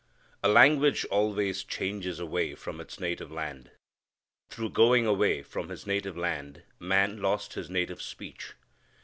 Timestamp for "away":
2.19-2.55, 5.05-5.43